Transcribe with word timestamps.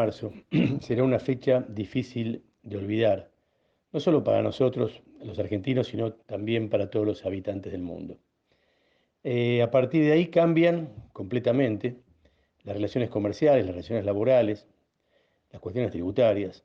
marzo 0.00 0.32
será 0.80 1.04
una 1.04 1.18
fecha 1.18 1.64
difícil 1.68 2.42
de 2.62 2.76
olvidar, 2.78 3.30
no 3.92 4.00
solo 4.00 4.24
para 4.24 4.40
nosotros, 4.42 5.02
los 5.22 5.38
argentinos, 5.38 5.88
sino 5.88 6.12
también 6.14 6.70
para 6.70 6.88
todos 6.88 7.06
los 7.06 7.26
habitantes 7.26 7.70
del 7.72 7.82
mundo. 7.82 8.16
Eh, 9.22 9.60
a 9.60 9.70
partir 9.70 10.02
de 10.04 10.12
ahí 10.12 10.28
cambian 10.28 10.88
completamente 11.12 11.96
las 12.64 12.74
relaciones 12.76 13.10
comerciales, 13.10 13.66
las 13.66 13.74
relaciones 13.74 14.06
laborales, 14.06 14.66
las 15.52 15.60
cuestiones 15.60 15.90
tributarias, 15.90 16.64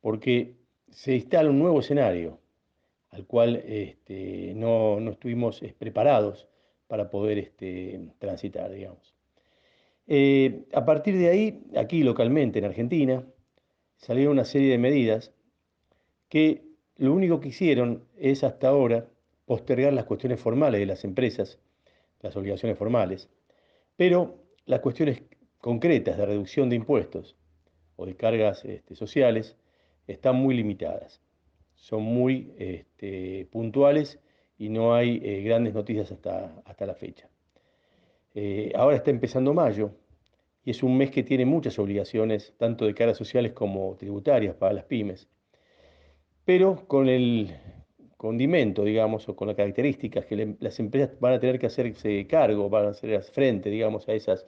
porque 0.00 0.56
se 0.90 1.14
instala 1.14 1.50
un 1.50 1.60
nuevo 1.60 1.78
escenario 1.78 2.40
al 3.10 3.26
cual 3.26 3.62
este, 3.64 4.52
no, 4.56 4.98
estuvimos 5.10 5.62
eh, 5.62 5.74
preparados 5.78 6.48
para 6.88 7.10
poder 7.10 7.38
este, 7.38 8.00
transitar, 8.18 8.72
digamos. 8.72 9.09
Eh, 10.12 10.64
a 10.72 10.84
partir 10.84 11.16
de 11.16 11.28
ahí, 11.28 11.62
aquí 11.76 12.02
localmente 12.02 12.58
en 12.58 12.64
Argentina, 12.64 13.24
salieron 13.96 14.32
una 14.32 14.44
serie 14.44 14.68
de 14.68 14.76
medidas 14.76 15.32
que 16.28 16.64
lo 16.96 17.14
único 17.14 17.38
que 17.38 17.50
hicieron 17.50 18.02
es 18.16 18.42
hasta 18.42 18.66
ahora 18.66 19.06
postergar 19.46 19.92
las 19.92 20.06
cuestiones 20.06 20.40
formales 20.40 20.80
de 20.80 20.86
las 20.86 21.04
empresas, 21.04 21.60
las 22.22 22.34
obligaciones 22.34 22.76
formales, 22.76 23.28
pero 23.94 24.42
las 24.66 24.80
cuestiones 24.80 25.22
concretas 25.58 26.18
de 26.18 26.26
reducción 26.26 26.68
de 26.70 26.76
impuestos 26.76 27.36
o 27.94 28.04
de 28.04 28.16
cargas 28.16 28.64
este, 28.64 28.96
sociales 28.96 29.56
están 30.08 30.34
muy 30.34 30.56
limitadas, 30.56 31.20
son 31.76 32.02
muy 32.02 32.52
este, 32.58 33.46
puntuales 33.52 34.18
y 34.58 34.70
no 34.70 34.92
hay 34.92 35.20
eh, 35.22 35.42
grandes 35.42 35.72
noticias 35.72 36.10
hasta, 36.10 36.60
hasta 36.64 36.84
la 36.84 36.96
fecha. 36.96 37.28
Eh, 38.34 38.72
ahora 38.74 38.96
está 38.96 39.10
empezando 39.10 39.54
mayo 39.54 39.92
y 40.64 40.70
es 40.70 40.82
un 40.82 40.96
mes 40.96 41.10
que 41.10 41.22
tiene 41.22 41.46
muchas 41.46 41.78
obligaciones, 41.78 42.54
tanto 42.58 42.86
de 42.86 42.94
cargas 42.94 43.16
sociales 43.16 43.52
como 43.52 43.96
tributarias 43.96 44.54
para 44.54 44.74
las 44.74 44.84
pymes, 44.84 45.28
pero 46.44 46.86
con 46.86 47.08
el 47.08 47.56
condimento, 48.16 48.84
digamos, 48.84 49.28
o 49.28 49.36
con 49.36 49.48
las 49.48 49.56
características 49.56 50.26
que 50.26 50.56
las 50.60 50.78
empresas 50.78 51.18
van 51.20 51.34
a 51.34 51.40
tener 51.40 51.58
que 51.58 51.66
hacerse 51.66 52.26
cargo, 52.26 52.68
van 52.68 52.86
a 52.86 52.88
hacer 52.90 53.22
frente, 53.22 53.70
digamos, 53.70 54.08
a 54.08 54.12
esas 54.12 54.46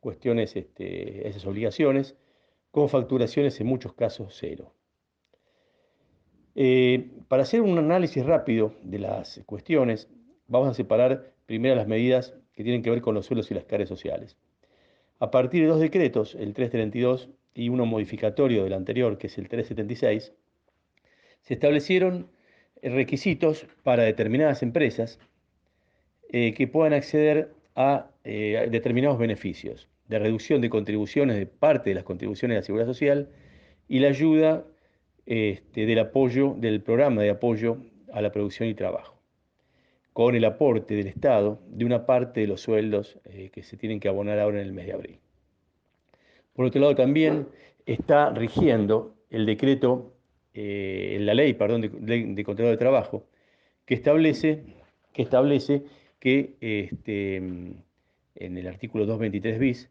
cuestiones, 0.00 0.56
este, 0.56 1.28
esas 1.28 1.46
obligaciones, 1.46 2.16
con 2.70 2.88
facturaciones 2.88 3.60
en 3.60 3.68
muchos 3.68 3.92
casos 3.92 4.34
cero. 4.36 4.74
Eh, 6.56 7.10
para 7.28 7.44
hacer 7.44 7.60
un 7.60 7.78
análisis 7.78 8.24
rápido 8.24 8.74
de 8.82 8.98
las 8.98 9.40
cuestiones, 9.46 10.08
vamos 10.46 10.68
a 10.68 10.74
separar 10.74 11.32
primero 11.46 11.74
las 11.76 11.86
medidas 11.86 12.34
que 12.52 12.64
tienen 12.64 12.82
que 12.82 12.90
ver 12.90 13.00
con 13.00 13.14
los 13.14 13.26
suelos 13.26 13.50
y 13.50 13.54
las 13.54 13.64
cargas 13.64 13.88
sociales. 13.88 14.36
A 15.20 15.30
partir 15.30 15.62
de 15.62 15.68
dos 15.68 15.80
decretos, 15.80 16.34
el 16.34 16.54
332 16.54 17.28
y 17.54 17.68
uno 17.68 17.86
modificatorio 17.86 18.64
del 18.64 18.72
anterior, 18.72 19.16
que 19.18 19.28
es 19.28 19.38
el 19.38 19.48
376, 19.48 20.32
se 21.42 21.54
establecieron 21.54 22.28
requisitos 22.82 23.66
para 23.82 24.02
determinadas 24.02 24.62
empresas 24.62 25.18
eh, 26.30 26.52
que 26.54 26.66
puedan 26.66 26.92
acceder 26.92 27.54
a, 27.76 28.10
eh, 28.24 28.68
determinados 28.70 29.18
beneficios 29.18 29.88
de 30.08 30.18
reducción 30.18 30.60
de 30.60 30.70
contribuciones, 30.70 31.36
de 31.36 31.46
parte 31.46 31.90
de 31.90 31.94
las 31.94 32.04
contribuciones 32.04 32.54
de 32.54 32.60
la 32.60 32.64
Seguridad 32.64 32.86
Social 32.86 33.28
y 33.88 34.00
la 34.00 34.08
ayuda 34.08 34.64
este, 35.26 35.86
del 35.86 35.98
apoyo, 35.98 36.54
del 36.58 36.82
programa 36.82 37.22
de 37.22 37.30
apoyo 37.30 37.78
a 38.12 38.20
la 38.20 38.32
producción 38.32 38.68
y 38.68 38.74
trabajo, 38.74 39.13
con 40.14 40.36
el 40.36 40.44
aporte 40.44 40.94
del 40.94 41.08
Estado 41.08 41.60
de 41.66 41.84
una 41.84 42.06
parte 42.06 42.40
de 42.40 42.46
los 42.46 42.62
sueldos 42.62 43.18
eh, 43.24 43.50
que 43.52 43.64
se 43.64 43.76
tienen 43.76 43.98
que 43.98 44.08
abonar 44.08 44.38
ahora 44.38 44.60
en 44.60 44.66
el 44.68 44.72
mes 44.72 44.86
de 44.86 44.92
abril. 44.92 45.18
Por 46.54 46.66
otro 46.66 46.80
lado, 46.80 46.94
también 46.94 47.48
está 47.84 48.30
rigiendo 48.30 49.16
el 49.28 49.44
decreto, 49.44 50.14
eh, 50.54 51.18
la 51.20 51.34
ley, 51.34 51.54
perdón, 51.54 51.80
de, 51.80 51.88
de, 52.28 52.44
control 52.44 52.70
de 52.70 52.76
trabajo, 52.76 53.26
que 53.84 53.94
establece 53.94 54.62
que, 55.12 55.22
establece 55.22 55.82
que 56.20 56.54
este, 56.60 57.36
en 57.36 58.56
el 58.56 58.68
artículo 58.68 59.06
223 59.06 59.58
bis, 59.58 59.90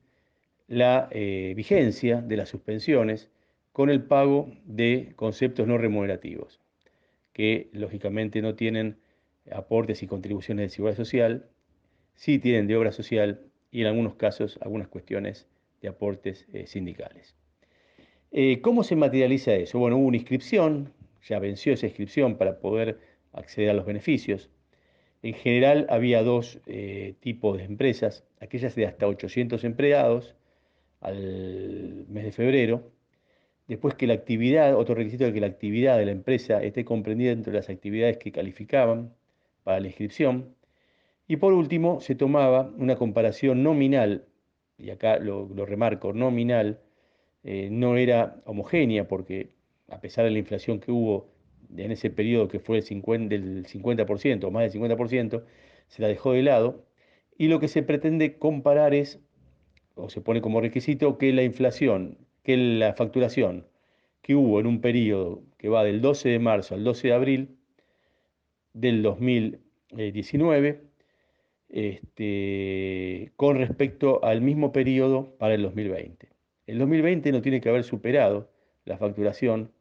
la 0.69 1.09
eh, 1.11 1.51
vigencia 1.53 2.21
de 2.21 2.37
las 2.37 2.47
suspensiones 2.47 3.29
con 3.73 3.89
el 3.89 4.03
pago 4.03 4.49
de 4.63 5.11
conceptos 5.17 5.67
no 5.67 5.77
remunerativos, 5.77 6.61
que 7.33 7.67
lógicamente 7.73 8.41
no 8.41 8.55
tienen 8.55 9.02
aportes 9.51 10.03
y 10.03 10.07
contribuciones 10.07 10.65
de 10.65 10.75
seguridad 10.75 10.97
social, 10.97 11.49
sí 12.15 12.39
tienen 12.39 12.67
de 12.67 12.77
obra 12.77 12.91
social 12.91 13.41
y 13.71 13.81
en 13.81 13.87
algunos 13.87 14.15
casos 14.15 14.59
algunas 14.61 14.87
cuestiones 14.87 15.47
de 15.81 15.89
aportes 15.89 16.45
eh, 16.53 16.67
sindicales. 16.67 17.35
Eh, 18.31 18.61
¿Cómo 18.61 18.83
se 18.83 18.95
materializa 18.95 19.53
eso? 19.53 19.79
Bueno, 19.79 19.97
hubo 19.97 20.07
una 20.07 20.17
inscripción, 20.17 20.93
ya 21.27 21.39
venció 21.39 21.73
esa 21.73 21.87
inscripción 21.87 22.37
para 22.37 22.59
poder 22.59 22.99
acceder 23.31 23.69
a 23.69 23.73
los 23.73 23.85
beneficios. 23.85 24.49
En 25.21 25.33
general 25.33 25.87
había 25.89 26.23
dos 26.23 26.59
eh, 26.65 27.15
tipos 27.19 27.57
de 27.57 27.63
empresas, 27.63 28.23
aquellas 28.39 28.75
de 28.75 28.87
hasta 28.87 29.07
800 29.07 29.63
empleados 29.63 30.35
al 31.01 32.05
mes 32.07 32.23
de 32.25 32.31
febrero 32.31 32.93
Después 33.67 33.95
que 33.95 34.07
la 34.07 34.13
actividad, 34.13 34.75
otro 34.75 34.95
requisito 34.95 35.23
de 35.23 35.33
que 35.33 35.39
la 35.39 35.47
actividad 35.47 35.97
de 35.97 36.05
la 36.05 36.11
empresa 36.11 36.61
esté 36.61 36.83
comprendida 36.83 37.29
dentro 37.29 37.51
de 37.51 37.59
las 37.59 37.69
actividades 37.69 38.17
que 38.17 38.31
calificaban 38.31 39.13
para 39.63 39.79
la 39.79 39.87
inscripción. 39.87 40.55
Y 41.27 41.37
por 41.37 41.53
último, 41.53 42.01
se 42.01 42.15
tomaba 42.15 42.71
una 42.77 42.95
comparación 42.95 43.63
nominal, 43.63 44.25
y 44.77 44.89
acá 44.89 45.17
lo, 45.17 45.47
remarco, 45.65 46.13
nominal, 46.13 46.81
eh, 47.43 47.69
no 47.71 47.97
era 47.97 48.41
homogénea 48.45 49.07
porque 49.07 49.49
a 49.89 49.99
pesar 50.01 50.25
de 50.25 50.31
la 50.31 50.39
inflación 50.39 50.79
que 50.79 50.91
hubo 50.91 51.29
en 51.75 51.91
ese 51.91 52.09
periodo 52.09 52.47
que 52.47 52.59
fue 52.59 52.77
el 52.77 52.83
50, 52.83 53.29
del 53.29 53.65
50% 53.65 54.45
o 54.45 54.51
más 54.51 54.71
del 54.71 54.81
50%, 54.81 55.43
se 55.87 56.01
la 56.01 56.07
dejó 56.07 56.33
de 56.33 56.43
lado. 56.43 56.85
Y 57.37 57.47
lo 57.47 57.59
que 57.59 57.67
se 57.67 57.83
pretende 57.83 58.37
comparar 58.37 58.93
es, 58.93 59.19
o 59.95 60.09
se 60.09 60.21
pone 60.21 60.41
como 60.41 60.61
requisito, 60.61 61.17
que 61.17 61.33
la 61.33 61.43
inflación 61.43 62.17
que 62.43 62.57
la 62.57 62.93
facturación 62.93 63.65
que 64.21 64.35
hubo 64.35 64.59
en 64.59 64.67
un 64.67 64.81
periodo 64.81 65.43
que 65.57 65.69
va 65.69 65.83
del 65.83 66.01
12 66.01 66.29
de 66.29 66.39
marzo 66.39 66.75
al 66.75 66.83
12 66.83 67.07
de 67.07 67.13
abril 67.13 67.57
del 68.73 69.01
2019 69.01 70.81
este, 71.69 73.31
con 73.35 73.57
respecto 73.57 74.23
al 74.23 74.41
mismo 74.41 74.71
periodo 74.71 75.35
para 75.37 75.55
el 75.55 75.63
2020. 75.63 76.29
El 76.67 76.79
2020 76.79 77.31
no 77.31 77.41
tiene 77.41 77.61
que 77.61 77.69
haber 77.69 77.83
superado 77.83 78.49
la 78.85 78.97
facturación 78.97 79.71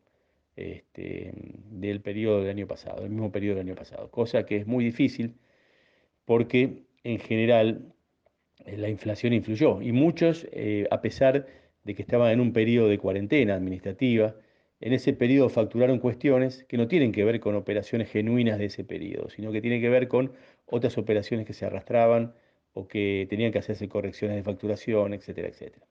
este, 0.57 1.33
del 1.71 2.01
periodo 2.01 2.41
del 2.41 2.51
año 2.51 2.67
pasado, 2.67 3.03
del 3.03 3.11
mismo 3.11 3.31
periodo 3.31 3.57
del 3.57 3.67
año 3.67 3.77
pasado, 3.77 4.11
cosa 4.11 4.47
que 4.47 4.57
es 4.57 4.67
muy 4.67 4.85
difícil 4.85 5.35
porque 6.25 6.85
en 7.05 7.19
general 7.19 7.93
la 8.65 8.89
inflación 8.89 9.33
influyó 9.33 9.83
y 9.83 9.93
muchos, 9.93 10.47
eh, 10.53 10.87
a 10.91 11.01
pesar 11.01 11.47
de 11.85 11.95
que 11.95 12.03
estaban 12.03 12.33
en 12.33 12.41
un 12.41 12.53
periodo 12.53 12.89
de 12.89 12.99
cuarentena 12.99 13.55
administrativa, 13.55 14.35
en 14.83 14.93
ese 14.93 15.13
periodo 15.13 15.49
facturaron 15.49 16.01
cuestiones 16.01 16.65
que 16.65 16.77
no 16.77 16.89
tienen 16.89 17.13
que 17.13 17.25
ver 17.25 17.39
con 17.39 17.55
operaciones 17.55 18.11
genuinas 18.11 18.59
de 18.59 18.65
ese 18.65 18.83
periodo, 18.83 19.31
sino 19.31 19.53
que 19.53 19.61
tienen 19.61 19.81
que 19.81 19.89
ver 19.89 20.09
con 20.09 20.33
otras 20.67 20.99
operaciones 20.99 21.47
que 21.47 21.55
se 21.55 21.65
arrastraban 21.65 22.35
o 22.75 22.89
que 22.89 23.29
tenían 23.31 23.53
que 23.53 23.61
hacerse 23.61 23.89
correcciones 23.89 24.37
de 24.37 24.43
facturación, 24.43 25.15
etcétera, 25.15 25.49
etcétera. 25.49 25.87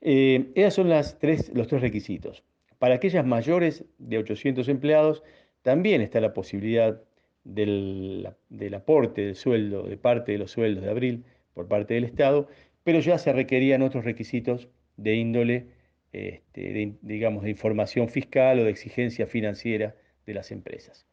Eh, 0.00 0.50
esos 0.54 0.74
son 0.74 0.88
las 0.88 1.18
tres, 1.18 1.50
los 1.54 1.68
tres 1.68 1.82
requisitos. 1.82 2.42
Para 2.78 2.94
aquellas 2.94 3.26
mayores 3.26 3.84
de 3.98 4.16
800 4.16 4.66
empleados, 4.68 5.22
también 5.60 6.00
está 6.00 6.20
la 6.20 6.32
posibilidad 6.32 7.02
del, 7.44 8.30
del 8.48 8.74
aporte 8.74 9.26
del 9.26 9.36
sueldo, 9.36 9.82
de 9.82 9.98
parte 9.98 10.32
de 10.32 10.38
los 10.38 10.52
sueldos 10.52 10.84
de 10.84 10.90
abril 10.90 11.24
por 11.52 11.68
parte 11.68 11.92
del 11.92 12.04
Estado, 12.04 12.48
pero 12.82 13.00
ya 13.00 13.18
se 13.18 13.32
requerían 13.34 13.82
otros 13.82 14.06
requisitos 14.06 14.68
de 14.96 15.16
índole, 15.16 15.66
este, 16.14 16.96
digamos, 17.02 17.44
de 17.44 17.50
información 17.50 18.08
fiscal 18.08 18.60
o 18.60 18.64
de 18.64 18.70
exigencia 18.70 19.26
financiera 19.26 19.94
de 20.26 20.34
las 20.34 20.50
empresas. 20.52 21.06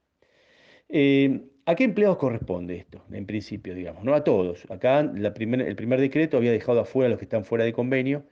Eh, 0.90 1.42
¿A 1.66 1.76
qué 1.76 1.84
empleados 1.86 2.18
corresponde 2.18 2.78
esto? 2.78 3.04
En 3.12 3.26
principio, 3.26 3.76
digamos, 3.76 4.04
no 4.04 4.14
a 4.14 4.24
todos. 4.24 4.70
Acá 4.70 5.00
el 5.00 5.34
primer 5.34 6.00
decreto 6.00 6.38
había 6.38 6.52
dejado 6.52 6.80
afuera 6.82 7.08
a 7.08 7.10
los 7.12 7.20
que 7.20 7.26
están 7.26 7.46
fuera 7.46 7.64
de 7.64 7.74
convenio, 7.74 8.26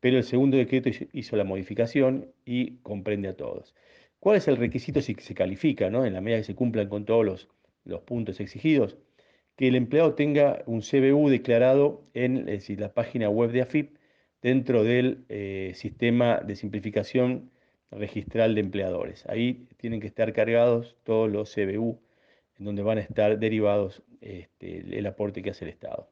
pero 0.00 0.18
el 0.18 0.24
segundo 0.24 0.56
decreto 0.56 0.90
hizo 1.12 1.36
la 1.36 1.44
modificación 1.44 2.32
y 2.44 2.78
comprende 2.78 3.28
a 3.28 3.36
todos. 3.36 3.74
¿Cuál 4.20 4.36
es 4.36 4.48
el 4.48 4.56
requisito 4.56 5.00
si 5.00 5.14
se 5.14 5.34
califica, 5.34 5.90
¿no? 5.90 6.04
en 6.04 6.14
la 6.14 6.20
medida 6.20 6.38
que 6.38 6.44
se 6.44 6.54
cumplan 6.54 6.88
con 6.88 7.04
todos 7.04 7.48
los 7.84 8.00
puntos 8.02 8.40
exigidos? 8.40 8.98
que 9.56 9.68
el 9.68 9.76
empleado 9.76 10.14
tenga 10.14 10.62
un 10.66 10.80
CBU 10.80 11.28
declarado 11.28 12.04
en 12.14 12.46
la 12.78 12.92
página 12.92 13.28
web 13.28 13.52
de 13.52 13.62
AFIP 13.62 13.96
dentro 14.44 14.84
del 14.84 15.24
eh, 15.30 15.72
sistema 15.74 16.38
de 16.40 16.54
simplificación 16.54 17.50
registral 17.90 18.54
de 18.54 18.60
empleadores. 18.60 19.24
Ahí 19.26 19.66
tienen 19.78 20.00
que 20.00 20.06
estar 20.06 20.34
cargados 20.34 20.96
todos 21.02 21.32
los 21.32 21.54
CBU 21.54 21.98
en 22.58 22.66
donde 22.66 22.82
van 22.82 22.98
a 22.98 23.00
estar 23.00 23.38
derivados 23.38 24.02
este, 24.20 24.98
el 24.98 25.06
aporte 25.06 25.40
que 25.40 25.48
hace 25.48 25.64
el 25.64 25.70
Estado. 25.70 26.10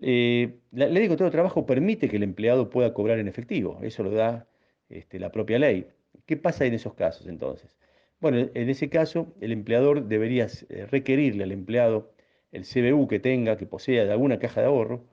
Eh, 0.00 0.60
la 0.70 0.86
ley 0.86 1.02
de 1.02 1.08
contrato 1.08 1.24
de 1.24 1.32
trabajo 1.32 1.66
permite 1.66 2.08
que 2.08 2.18
el 2.18 2.22
empleado 2.22 2.70
pueda 2.70 2.94
cobrar 2.94 3.18
en 3.18 3.26
efectivo, 3.26 3.80
eso 3.82 4.04
lo 4.04 4.12
da 4.12 4.46
este, 4.88 5.18
la 5.18 5.32
propia 5.32 5.58
ley. 5.58 5.88
¿Qué 6.26 6.36
pasa 6.36 6.66
en 6.66 6.74
esos 6.74 6.94
casos 6.94 7.26
entonces? 7.26 7.76
Bueno, 8.20 8.48
en 8.54 8.70
ese 8.70 8.88
caso, 8.88 9.34
el 9.40 9.50
empleador 9.50 10.06
debería 10.06 10.46
eh, 10.68 10.86
requerirle 10.86 11.42
al 11.42 11.50
empleado 11.50 12.12
el 12.52 12.62
CBU 12.62 13.08
que 13.08 13.18
tenga, 13.18 13.56
que 13.56 13.66
posea 13.66 14.04
de 14.04 14.12
alguna 14.12 14.38
caja 14.38 14.60
de 14.60 14.68
ahorro, 14.68 15.04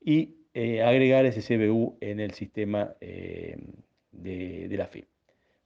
y 0.00 0.41
eh, 0.54 0.82
agregar 0.82 1.24
ese 1.26 1.40
CBU 1.40 1.96
en 2.00 2.20
el 2.20 2.32
sistema 2.32 2.94
de, 3.00 4.68
la 4.70 4.86
FIP, 4.86 5.06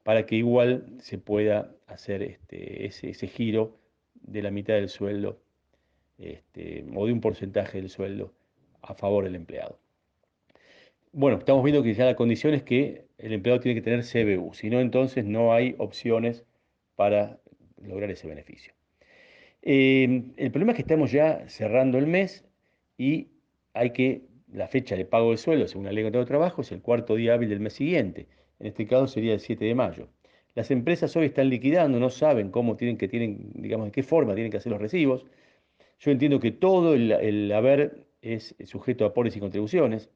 para 0.03 0.27
que 0.27 0.37
igual 0.37 0.87
se 1.01 1.19
pueda 1.19 1.75
hacer 1.87 2.23
este, 2.23 2.87
ese, 2.87 3.27
giro 3.27 3.77
de 4.15 4.43
la 4.43 4.51
mitad 4.51 4.75
del 4.75 4.89
sueldo 4.89 5.39
este, 6.19 6.85
o 6.95 7.07
de 7.07 7.13
un 7.13 7.21
porcentaje 7.21 7.79
del 7.79 7.91
sueldo 7.91 8.33
a 8.83 8.95
favor 8.95 9.25
del 9.25 9.35
empleado. 9.35 9.79
Bueno, 11.13 11.39
estamos 11.39 11.65
viendo 11.65 11.83
que 11.83 11.95
ya 11.95 12.05
la 12.05 12.15
condición 12.15 12.55
es 12.55 12.63
que 12.63 13.07
el 13.19 13.33
empleado 13.33 13.61
tiene 13.61 13.81
que 13.81 13.83
tener 13.83 14.05
CBU, 14.05 14.55
si 14.55 14.71
no 14.71 14.81
entonces 14.81 15.25
no 15.25 15.53
hay 15.53 15.75
opciones 15.79 16.45
para 16.95 17.39
lograr 17.83 18.11
ese 18.11 18.29
beneficio. 18.29 18.75
Eh, 19.63 20.23
el 20.37 20.51
problema 20.51 20.73
es 20.73 20.77
que 20.77 20.83
estamos 20.83 21.11
ya 21.11 21.49
cerrando 21.49 21.99
el 21.99 22.07
mes 22.07 22.45
y 22.99 23.29
hay 23.75 23.91
que, 23.91 24.23
la 24.53 24.69
fecha 24.69 24.97
de 24.97 25.05
pago 25.05 25.31
del 25.31 25.39
sueldo, 25.39 25.69
según 25.69 25.87
la 25.87 25.93
ley 25.93 26.03
de 26.03 26.11
contrato 26.11 26.25
de 26.25 26.29
trabajo, 26.29 26.63
es 26.63 26.73
el 26.73 26.81
cuarto 26.81 27.17
día 27.17 27.35
hábil 27.35 27.49
del 27.49 27.61
mes 27.61 27.75
siguiente. 27.75 28.29
En 28.59 28.69
este 28.69 28.87
caso 28.87 29.07
sería 29.07 29.35
el 29.35 29.41
7 29.41 29.65
de 29.65 29.75
mayo. 29.75 30.09
Las 30.55 30.71
empresas 30.71 31.15
hoy 31.17 31.27
están 31.27 31.51
liquidando, 31.51 32.01
no 32.01 32.09
saben 32.09 32.51
cómo 32.51 32.77
tienen 32.77 32.97
que, 32.97 33.09
tienen, 33.09 33.51
digamos, 33.55 33.87
de 33.87 33.93
qué 33.93 34.03
forma 34.03 34.35
tienen 34.35 34.51
que 34.51 34.57
hacer 34.57 34.73
los 34.73 34.81
recibos. 34.81 35.27
Yo 35.99 36.11
entiendo 36.11 36.41
que 36.41 36.51
todo 36.51 36.95
el, 36.95 37.53
haber 37.53 38.07
es 38.23 38.55
sujeto 38.65 39.05
a 39.05 39.09
aportes 39.09 39.37
y 39.37 39.41
contribuciones, 39.41 40.11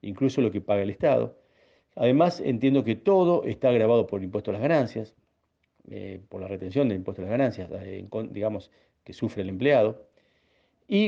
incluso 0.00 0.40
lo 0.40 0.50
que 0.50 0.60
paga 0.60 0.82
el 0.82 0.90
Estado. 0.90 1.38
Además, 1.94 2.40
entiendo 2.40 2.84
que 2.84 2.96
todo 2.96 3.44
está 3.44 3.70
grabado 3.70 4.06
por 4.06 4.20
el 4.20 4.24
impuesto 4.24 4.50
a 4.50 4.54
las 4.54 4.62
ganancias, 4.62 5.14
eh, 5.90 6.20
por 6.28 6.40
la 6.40 6.48
retención 6.48 6.88
del 6.88 6.98
impuesto 6.98 7.20
a 7.22 7.24
las 7.24 7.30
ganancias, 7.32 7.70
eh, 7.82 8.06
digamos, 8.30 8.70
que 9.04 9.12
sufre 9.12 9.42
el 9.42 9.50
empleado. 9.50 10.06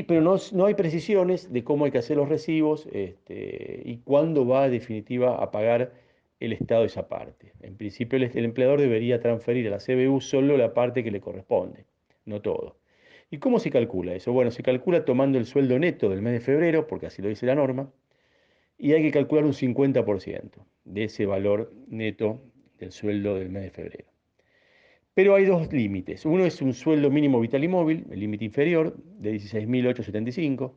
Pero 0.07 0.21
no, 0.21 0.37
no, 0.53 0.65
hay 0.65 0.73
precisiones 0.73 1.53
de 1.53 1.63
cómo 1.63 1.85
hay 1.85 1.91
que 1.91 1.99
hacer 1.99 2.17
los 2.17 2.27
recibos 2.27 2.87
este, 2.91 3.83
y 3.85 3.97
cuándo 3.97 4.47
va, 4.47 4.65
en 4.65 4.71
definitiva, 4.71 5.35
a 5.35 5.51
pagar 5.51 5.93
el 6.39 6.53
Estado 6.53 6.85
esa 6.85 7.07
parte. 7.07 7.53
En 7.61 7.77
principio, 7.77 8.17
el, 8.17 8.23
el 8.23 8.45
empleador 8.45 8.79
debería 8.79 9.19
transferir 9.19 9.67
a 9.67 9.69
la 9.69 9.77
CBU 9.77 10.21
solo 10.21 10.57
la 10.57 10.73
parte 10.73 11.03
que 11.03 11.11
le 11.11 11.21
corresponde, 11.21 11.85
no 12.25 12.41
todo. 12.41 12.77
¿Y 13.29 13.37
cómo 13.37 13.59
se 13.59 13.69
calcula 13.69 14.15
eso? 14.15 14.33
Bueno, 14.33 14.49
se 14.49 14.63
calcula 14.63 15.05
tomando 15.05 15.37
el 15.37 15.45
sueldo 15.45 15.77
neto 15.77 16.09
del 16.09 16.23
mes 16.23 16.33
de 16.33 16.39
febrero, 16.39 16.87
porque 16.87 17.05
así 17.05 17.21
lo 17.21 17.29
dice 17.29 17.45
la 17.45 17.53
norma, 17.53 17.91
y 18.79 18.93
hay 18.93 19.03
que 19.03 19.11
calcular 19.11 19.45
un 19.45 19.53
50% 19.53 20.65
de 20.85 21.03
ese 21.03 21.27
valor 21.27 21.71
neto 21.87 22.41
del 22.79 22.91
sueldo 22.91 23.35
del 23.35 23.49
mes 23.49 23.63
de 23.63 23.69
febrero. 23.69 24.14
Pero 25.15 25.33
hay 25.33 25.45
dos 25.45 25.71
límites. 25.71 26.25
Uno 26.25 26.45
es 26.45 26.61
un 26.61 26.73
sueldo 26.73 27.09
mínimo 27.09 27.39
vital 27.39 27.63
y 27.63 27.69
móvil, 27.69 28.05
el 28.11 28.19
límite 28.19 28.43
inferior, 28.43 28.97
de 28.97 29.33
16.875, 29.33 30.73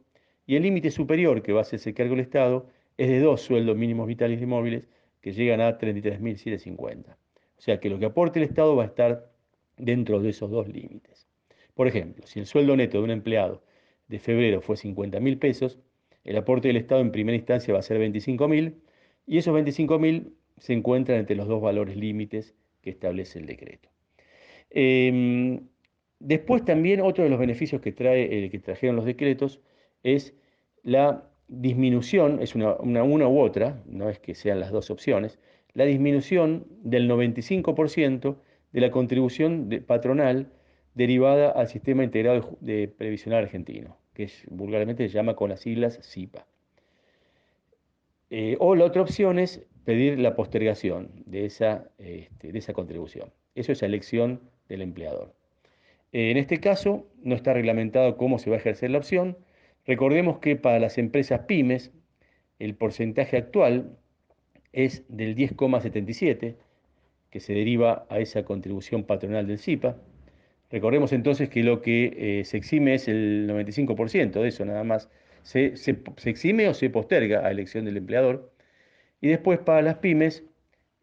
y 0.46 0.54
el 0.54 0.62
límite 0.62 0.92
superior, 0.92 1.42
que 1.42 1.52
va 1.52 1.58
a 1.58 1.62
hacerse 1.62 1.92
cargo 1.92 2.14
el 2.14 2.20
Estado, 2.20 2.68
es 2.98 3.08
de 3.08 3.18
dos 3.18 3.40
sueldos 3.40 3.76
mínimos 3.76 4.06
vitales 4.06 4.40
y 4.40 4.46
móviles, 4.46 4.86
que 5.20 5.32
llegan 5.32 5.60
a 5.60 5.76
33.750. 5.76 7.16
O 7.16 7.60
sea 7.60 7.80
que 7.80 7.90
lo 7.90 7.98
que 7.98 8.06
aporte 8.06 8.38
el 8.38 8.44
Estado 8.44 8.76
va 8.76 8.84
a 8.84 8.86
estar 8.86 9.28
dentro 9.76 10.20
de 10.20 10.30
esos 10.30 10.52
dos 10.52 10.68
límites. 10.68 11.26
Por 11.74 11.88
ejemplo, 11.88 12.24
si 12.24 12.38
el 12.38 12.46
sueldo 12.46 12.76
neto 12.76 12.98
de 12.98 13.04
un 13.04 13.10
empleado 13.10 13.64
de 14.06 14.20
febrero 14.20 14.60
fue 14.60 14.76
50 14.76 15.18
mil 15.18 15.38
pesos, 15.38 15.80
el 16.22 16.36
aporte 16.36 16.68
del 16.68 16.76
Estado 16.76 17.00
en 17.00 17.10
primera 17.10 17.36
instancia 17.36 17.74
va 17.74 17.80
a 17.80 17.82
ser 17.82 17.98
25 17.98 18.46
mil 18.46 18.82
y 19.26 19.38
esos 19.38 19.52
25 19.52 19.98
mil 19.98 20.36
se 20.58 20.74
encuentran 20.74 21.18
entre 21.18 21.34
los 21.34 21.48
dos 21.48 21.60
valores 21.60 21.96
límites 21.96 22.54
que 22.82 22.90
establece 22.90 23.40
el 23.40 23.46
decreto. 23.46 23.88
Em, 24.70 25.68
después 26.18 26.64
también 26.64 27.00
otro 27.00 27.24
de 27.24 27.30
los 27.30 27.38
beneficios 27.38 27.80
que, 27.80 27.92
trae, 27.92 28.44
eh, 28.44 28.50
que 28.50 28.58
trajeron 28.58 28.96
los 28.96 29.04
decretos 29.04 29.60
es 30.02 30.34
la 30.82 31.28
disminución, 31.48 32.40
es 32.42 32.54
una, 32.54 32.74
una, 32.74 33.28
u 33.28 33.40
otra, 33.40 33.82
no 33.86 34.10
es 34.10 34.18
que 34.18 34.34
sean 34.34 34.60
las 34.60 34.70
dos 34.70 34.90
opciones, 34.90 35.38
la 35.72 35.84
disminución 35.84 36.66
del 36.82 37.08
95% 37.08 38.36
de 38.72 38.80
la 38.80 38.90
contribución 38.90 39.68
patronal 39.86 40.52
derivada 40.94 41.50
al 41.50 41.68
Sistema 41.68 42.04
Integrado 42.04 42.58
de 42.60 42.88
Previsional 42.88 43.44
Argentino, 43.44 43.96
que 44.14 44.30
vulgarmente 44.50 45.08
se 45.08 45.14
llama 45.14 45.36
con 45.36 45.50
las 45.50 45.60
siglas 45.60 46.00
CIPA. 46.02 46.46
Eh, 48.30 48.56
o 48.60 48.74
la 48.74 48.84
otra 48.84 49.02
opción 49.02 49.38
es 49.38 49.64
pedir 49.84 50.18
la 50.18 50.34
postergación 50.34 51.10
de 51.24 51.46
esa, 51.46 51.88
este, 51.98 52.52
de 52.52 52.58
esa 52.58 52.74
contribución. 52.74 53.32
Eso 53.54 53.72
es 53.72 53.82
elección 53.82 54.40
del 54.68 54.82
empleador. 54.82 55.34
en 56.12 56.36
este 56.36 56.60
caso, 56.60 57.06
no 57.22 57.34
está 57.34 57.52
reglamentado 57.52 58.16
cómo 58.16 58.38
se 58.38 58.50
va 58.50 58.56
a 58.56 58.58
ejercer 58.60 58.90
la 58.90 58.98
opción. 58.98 59.36
Recordemos 59.86 60.38
que 60.38 60.56
para 60.56 60.78
las 60.78 60.98
empresas 60.98 61.40
pymes, 61.46 61.92
el 62.58 62.74
porcentaje 62.74 63.36
actual 63.36 63.96
es 64.72 65.04
del 65.08 65.34
10,77, 65.36 66.56
que 67.30 67.40
se 67.40 67.52
deriva 67.52 68.06
a 68.08 68.18
esa 68.20 68.44
contribución 68.44 69.04
patronal 69.04 69.46
del 69.46 69.58
CIPA. 69.58 69.96
Recordemos 70.70 71.12
entonces 71.12 71.48
que 71.48 71.62
lo 71.62 71.80
que 71.82 72.40
eh, 72.40 72.44
se 72.44 72.56
exime 72.56 72.94
es 72.94 73.08
el 73.08 73.48
95% 73.48 74.40
de 74.40 74.48
eso, 74.48 74.64
nada 74.64 74.84
más. 74.84 75.08
Se, 75.42 75.74
exime 76.24 76.68
o 76.68 76.74
se 76.74 76.90
posterga 76.90 77.46
a 77.46 77.50
elección 77.50 77.84
del 77.84 77.96
empleador. 77.96 78.52
Y 79.20 79.28
después 79.28 79.58
para 79.58 79.82
las 79.82 79.96
pymes, 79.96 80.44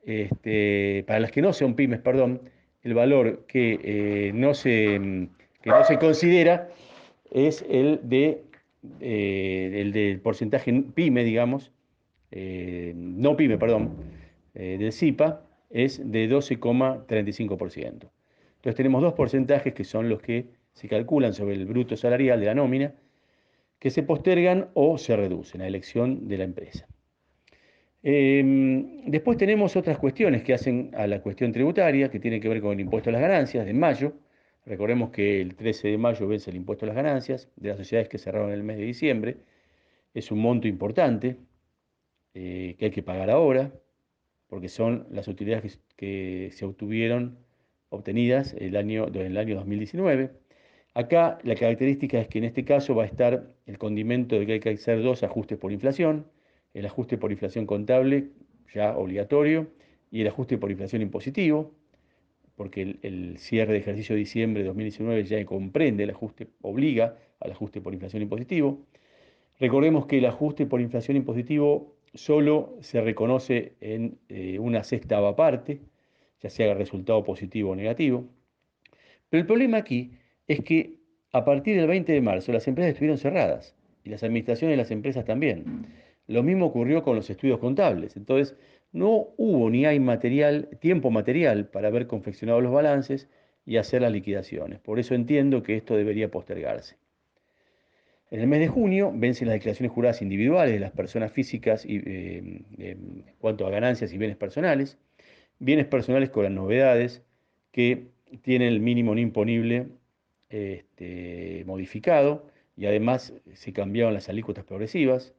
este, 0.06 1.04
para 1.08 1.20
las 1.20 1.32
que 1.32 1.42
no 1.42 1.52
sean 1.54 1.76
pymes, 1.76 2.00
perdón, 2.00 2.50
el 2.86 2.94
valor 2.94 3.46
que, 3.48 3.80
eh, 3.84 4.32
no, 4.34 4.54
se, 4.54 4.98
no 5.00 5.84
se 5.84 6.00
considera 6.00 6.70
es 7.32 7.66
el, 7.70 8.00
de, 8.04 8.44
eh, 9.02 9.82
el 9.82 9.92
del 9.92 10.22
porcentaje 10.22 10.72
pyme, 10.94 11.24
digamos, 11.26 11.72
no 12.32 13.38
pyme, 13.38 13.58
perdón, 13.58 13.96
del 14.54 14.92
CIPA, 14.92 15.42
es 15.70 16.00
de 16.12 16.30
12,35%. 16.30 18.09
Entonces 18.66 18.76
tenemos 18.76 19.02
dos 19.02 19.14
porcentajes 19.14 19.74
que 19.74 19.83
son 19.83 20.09
los 20.09 20.21
que 20.21 20.48
se 20.74 20.88
calculan 20.88 21.33
sobre 21.33 21.56
el 21.56 21.66
bruto 21.66 21.95
salarial 21.95 22.40
de 22.40 22.45
la 22.48 22.56
nómina, 22.56 22.94
que 23.80 23.90
se 23.90 24.04
postergan 24.04 24.69
o 24.74 24.98
se 24.98 25.16
reducen 25.16 25.62
a 25.62 25.68
elección 25.68 26.28
de 26.28 26.38
la 26.38 26.44
empresa. 26.44 26.88
Em, 28.07 29.02
después 29.07 29.35
tenemos 29.35 29.76
otras 29.76 29.97
cuestiones 29.97 30.44
que 30.44 30.54
hacen 30.54 30.92
a 30.94 31.07
la 31.07 31.21
cuestión 31.24 31.52
tributaria, 31.52 32.12
que 32.12 32.19
tiene 32.19 32.40
que 32.40 32.47
ver 32.47 32.62
con 32.62 32.74
el 32.74 32.80
impuesto 32.81 33.09
a 33.09 33.14
las 33.14 33.21
ganancias 33.21 33.66
de 33.66 33.74
mayo. 33.74 34.14
Recordemos 34.66 35.09
que 35.09 35.42
el 35.42 35.56
13 35.56 35.88
de 35.90 35.97
mayo 35.97 36.28
vence 36.28 36.52
el 36.52 36.57
impuesto 36.57 36.85
a 36.85 36.88
las 36.88 36.95
ganancias 36.95 37.50
de 37.56 37.69
las 37.69 37.78
sociedades 37.80 38.07
que 38.07 38.19
cerraron 38.19 38.52
el 38.52 38.62
mes 38.62 38.78
de 38.78 38.83
diciembre. 38.83 39.38
Es 40.14 40.31
un 40.31 40.40
monto 40.40 40.68
importante 40.68 41.38
eh, 42.35 42.76
que 42.78 42.85
hay 42.85 42.92
que 42.92 43.04
pagar 43.04 43.31
ahora, 43.31 43.71
porque 44.47 44.69
son 44.69 45.07
las 45.09 45.28
utilidades 45.28 45.80
que 45.97 46.52
se 46.54 46.66
obtuvieron 46.66 47.40
obtenidas 47.90 48.54
el 48.59 48.76
año, 48.78 49.07
en 49.07 49.16
el 49.16 49.38
año 49.38 49.56
2019. 49.56 50.31
Acá 50.94 51.40
la 51.44 51.56
característica 51.56 52.19
es 52.19 52.28
que 52.28 52.38
en 52.38 52.45
este 52.45 52.66
caso 52.66 52.95
va 52.95 53.04
a 53.04 53.07
estar 53.07 53.52
el 53.66 53.78
condimento 53.80 54.38
de 54.38 54.45
que 54.45 54.54
hay 54.54 54.59
que 54.59 54.69
hacer 54.69 55.02
dos 55.02 55.24
ajustes 55.24 55.57
por 55.57 55.71
inflación, 55.71 56.28
el 56.76 56.86
ajuste 56.86 57.18
por 57.18 57.32
inflación 57.32 57.66
contable 57.66 58.28
ya 58.74 58.96
obligatorio 58.98 59.68
y 60.12 60.22
el 60.22 60.28
ajuste 60.28 60.58
por 60.58 60.70
inflación 60.70 61.02
impositivo, 61.02 61.72
porque 62.56 62.98
el, 63.02 63.38
cierre 63.38 63.74
de 63.74 63.80
ejercicio 63.80 64.14
de 64.14 64.20
diciembre 64.20 64.62
de 64.62 64.68
2019 64.68 65.24
ya 65.24 65.44
comprende 65.46 66.04
el 66.04 66.10
ajuste, 66.12 66.48
obliga 66.62 67.18
al 67.40 67.52
ajuste 67.52 67.82
por 67.82 67.94
inflación 67.94 68.22
impositivo. 68.22 68.86
Recordemos 69.60 70.06
que 70.06 70.18
el 70.18 70.26
ajuste 70.26 70.66
por 70.66 70.82
inflación 70.82 71.16
impositivo 71.18 71.96
solo 72.14 72.78
se 72.82 73.02
reconoce 73.02 73.74
en 73.80 74.18
eh, 74.28 74.60
una 74.60 74.84
sexta 74.84 75.36
parte, 75.36 75.80
ya 76.42 76.50
sea 76.50 76.74
resultado 76.74 77.24
positivo 77.24 77.72
o 77.72 77.76
negativo. 77.76 78.26
Pero 79.30 79.42
el 79.42 79.48
problema 79.48 79.78
aquí 79.78 80.12
es 80.48 80.60
que 80.62 80.98
a 81.32 81.46
partir 81.46 81.78
del 81.78 81.88
20 81.88 82.12
de 82.12 82.22
marzo 82.22 82.52
las 82.52 82.68
empresas 82.68 82.92
estuvieron 82.92 83.18
cerradas 83.18 83.76
y 84.04 84.10
las 84.10 84.24
administraciones 84.24 84.74
de 84.74 84.78
las 84.78 84.92
empresas 84.92 85.24
también. 85.26 85.88
Lo 86.28 86.44
mismo 86.44 86.68
ocurrió 86.68 87.04
con 87.04 87.16
los 87.16 87.30
estudios 87.30 87.60
contables. 87.60 88.18
Entonces, 88.18 88.56
no 88.92 89.28
hubo 89.38 89.70
ni 89.70 89.86
hay 89.86 90.00
material, 90.00 90.70
tiempo 90.80 91.12
material 91.12 91.68
para 91.68 91.90
haber 91.90 92.08
confeccionado 92.08 92.62
los 92.62 92.72
balances 92.72 93.30
y 93.66 93.78
hacer 93.78 94.02
las 94.02 94.12
liquidaciones. 94.12 94.80
Por 94.80 95.00
eso 95.00 95.16
entiendo 95.16 95.64
que 95.64 95.76
esto 95.76 95.96
debería 95.96 96.32
postergarse. 96.32 96.98
En 98.32 98.42
el 98.42 98.48
mes 98.48 98.60
de 98.60 98.68
junio 98.68 99.12
vencen 99.14 99.48
las 99.48 99.56
declaraciones 99.56 99.92
juradas 99.92 100.22
individuales 100.22 100.74
de 100.74 100.80
las 100.80 100.92
personas 100.92 101.32
físicas 101.32 101.86
y, 101.86 101.98
eh, 102.06 102.64
en 102.78 103.24
cuanto 103.40 103.68
a 103.68 103.70
ganancias 103.70 104.12
y 104.14 104.18
bienes 104.18 104.38
personales 104.38 104.98
bienes 105.60 105.86
personales 105.86 106.30
con 106.30 106.44
las 106.44 106.52
novedades 106.52 107.24
que 107.72 108.08
tienen 108.42 108.70
el 108.70 108.80
mínimo 108.80 109.14
no 109.14 109.22
imponible 109.22 109.88
este, 110.50 111.64
modificado 111.66 112.48
y 112.76 112.86
además 112.86 113.34
se 113.54 113.74
cambiaron 113.74 114.14
las 114.14 114.30
alícuotas 114.30 114.66
progresivas, 114.66 115.34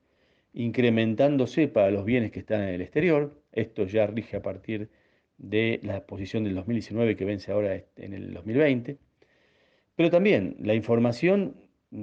incrementándose 0.57 1.69
para 1.69 1.91
los 1.91 2.05
bienes 2.07 2.33
que 2.33 2.41
están 2.41 2.63
en 2.63 2.71
el 2.71 2.81
exterior. 2.81 3.43
Esto 3.53 3.85
ya 3.85 4.07
rige 4.07 4.39
a 4.39 4.43
partir 4.43 4.89
de 5.37 5.81
la 5.83 6.07
posición 6.07 6.45
del 6.45 6.55
2019 6.55 7.15
que 7.15 7.27
vence 7.27 7.53
ahora 7.53 7.85
en 7.97 8.15
el 8.15 8.33
2020. 8.33 8.97
Pero 9.97 10.11
también 10.11 10.57
la 10.61 10.75
información 10.75 11.57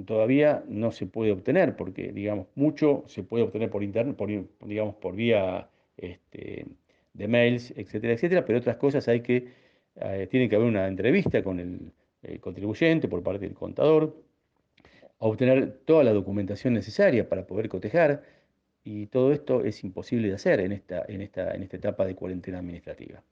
todavía 0.06 0.64
no 0.68 0.92
se 0.92 1.06
puede 1.06 1.32
obtener 1.32 1.74
porque, 1.74 2.12
digamos, 2.12 2.46
mucho 2.54 3.02
se 3.08 3.24
puede 3.24 3.42
obtener 3.42 3.70
por 3.70 3.82
internet, 3.82 4.16
por, 4.16 4.30
digamos, 4.68 4.94
por 4.96 5.16
vía 5.16 5.68
este, 5.96 6.66
de 7.12 7.28
mails, 7.28 7.72
etcétera, 7.76 8.12
etcétera, 8.14 8.44
pero 8.44 8.60
otras 8.60 8.76
cosas 8.76 9.08
hay 9.08 9.20
que, 9.20 9.48
eh, 9.96 10.28
tiene 10.30 10.48
que 10.48 10.54
haber 10.54 10.68
una 10.68 10.86
entrevista 10.86 11.42
con 11.42 11.58
el, 11.58 11.92
el 12.22 12.40
contribuyente 12.40 13.08
por 13.08 13.22
parte 13.24 13.46
del 13.46 13.54
contador, 13.54 14.16
obtener 15.18 15.78
toda 15.84 16.04
la 16.04 16.12
documentación 16.12 16.74
necesaria 16.74 17.28
para 17.28 17.46
poder 17.46 17.68
cotejar, 17.68 18.22
y 18.84 19.06
todo 19.06 19.32
esto 19.32 19.64
es 19.64 19.82
imposible 19.82 20.28
de 20.28 20.34
hacer 20.34 20.60
en 20.60 20.72
esta, 20.72 21.04
en 21.08 21.22
esta, 21.22 21.54
en 21.54 21.62
esta 21.62 21.78
etapa 21.78 22.04
de 22.04 22.14
cuarentena 22.14 22.58
administrativa. 22.58 23.22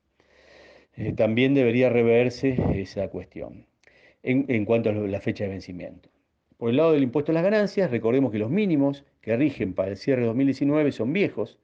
Eh, 0.97 1.13
también 1.13 1.55
debería 1.55 1.91
reverse 1.91 2.57
esa 2.75 3.09
cuestión 3.09 3.67
en, 4.23 4.65
cuanto 4.65 4.91
a 4.91 4.93
la 4.93 5.21
fecha 5.21 5.45
de 5.45 5.51
vencimiento. 5.51 6.09
Por 6.57 6.71
el 6.71 6.77
lado 6.77 6.93
del 6.93 7.03
impuesto 7.03 7.33
a 7.33 7.35
las 7.35 7.43
ganancias, 7.43 7.91
recordemos 7.91 8.31
que 8.31 8.39
los 8.39 8.51
mínimos 8.51 9.05
que 9.21 9.37
rigen 9.37 9.75
para 9.75 9.91
el 9.91 9.97
cierre 9.97 10.23
de 10.23 10.29
2019 10.29 10.93
son 10.93 11.13
viejos, 11.13 11.59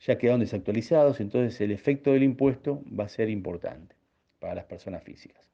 ya 0.00 0.18
quedaron 0.18 0.40
desactualizados, 0.40 1.20
entonces 1.20 1.60
el 1.60 1.70
efecto 1.70 2.12
del 2.12 2.22
impuesto 2.22 2.82
va 2.88 3.04
a 3.04 3.08
ser 3.08 3.30
importante 3.30 3.94
para 4.40 4.54
las 4.54 4.64
personas 4.64 5.04
físicas. 5.04 5.48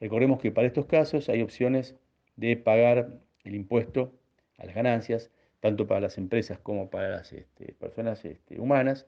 Recordemos 0.00 0.40
que 0.40 0.50
para 0.50 0.66
estos 0.66 0.86
casos 0.86 1.28
hay 1.28 1.42
opciones 1.42 1.94
de 2.36 2.56
pagar 2.56 3.10
el 3.44 3.54
impuesto 3.54 4.12
a 4.58 4.66
las 4.66 4.74
ganancias 4.74 5.30
tanto 5.60 5.86
para 5.86 6.00
las 6.00 6.18
empresas 6.18 6.58
como 6.58 6.90
para 6.90 7.08
las 7.08 7.32
este, 7.32 7.72
personas 7.74 8.24
este, 8.24 8.60
humanas, 8.60 9.06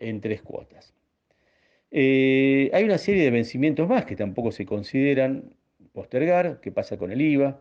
en 0.00 0.20
tres 0.20 0.42
cuotas. 0.42 0.94
Eh, 1.90 2.70
hay 2.72 2.84
una 2.84 2.98
serie 2.98 3.22
de 3.22 3.30
vencimientos 3.30 3.88
más 3.88 4.04
que 4.04 4.16
tampoco 4.16 4.50
se 4.50 4.66
consideran 4.66 5.54
postergar, 5.92 6.60
que 6.60 6.72
pasa 6.72 6.96
con 6.96 7.12
el 7.12 7.20
IVA, 7.20 7.60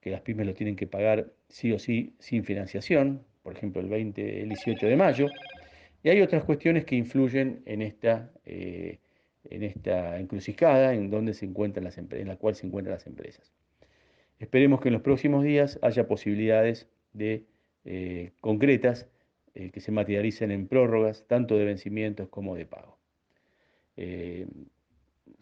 que 0.00 0.10
las 0.10 0.20
pymes 0.20 0.46
lo 0.46 0.54
tienen 0.54 0.76
que 0.76 0.86
pagar 0.86 1.32
sí 1.48 1.72
o 1.72 1.78
sí 1.78 2.14
sin 2.18 2.44
financiación, 2.44 3.24
por 3.42 3.56
ejemplo 3.56 3.80
el 3.80 3.88
20, 3.88 4.42
el 4.42 4.48
18 4.50 4.86
de 4.86 4.96
mayo, 4.96 5.28
y 6.02 6.10
hay 6.10 6.20
otras 6.20 6.44
cuestiones 6.44 6.84
que 6.84 6.96
influyen 6.96 7.62
en 7.64 7.80
esta, 7.80 8.30
eh, 8.44 8.98
en 9.48 9.62
esta 9.62 10.18
encrucijada 10.18 10.94
en, 10.94 11.10
donde 11.10 11.32
se 11.32 11.46
encuentran 11.46 11.84
las, 11.84 11.96
en 11.96 12.28
la 12.28 12.36
cual 12.36 12.54
se 12.54 12.66
encuentran 12.66 12.94
las 12.94 13.06
empresas. 13.06 13.52
Esperemos 14.38 14.80
que 14.80 14.88
en 14.88 14.94
los 14.94 15.02
próximos 15.02 15.44
días 15.44 15.78
haya 15.82 16.08
posibilidades 16.08 16.88
de 17.12 17.44
eh, 17.84 18.32
concretas 18.40 19.08
eh, 19.54 19.70
que 19.70 19.80
se 19.80 19.92
materialicen 19.92 20.50
en 20.50 20.68
prórrogas, 20.68 21.26
tanto 21.26 21.56
de 21.58 21.64
vencimientos 21.64 22.28
como 22.28 22.56
de 22.56 22.66
pago. 22.66 22.98
Eh, 23.96 24.46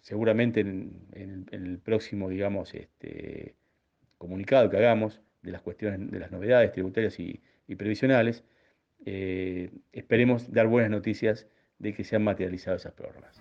seguramente 0.01 0.61
en, 0.61 1.47
el 1.51 1.79
próximo, 1.79 2.29
digamos, 2.29 2.75
este, 2.75 3.55
comunicado 4.19 4.71
que 4.71 4.77
hagamos 4.79 5.21
de 5.43 5.53
las 5.53 5.63
cuestiones, 5.63 6.11
de 6.11 6.19
las 6.19 6.31
novedades 6.31 6.73
tributarias 6.73 7.19
y, 7.21 7.41
y 7.67 7.77
previsionales, 7.77 8.45
esperemos 9.03 10.53
dar 10.53 10.67
buenas 10.67 10.91
noticias 10.91 11.47
de 11.79 11.95
que 11.95 12.05
se 12.05 12.17
han 12.17 12.25
materializado 12.25 12.77
esas 12.77 12.93
prórrogas. 12.93 13.41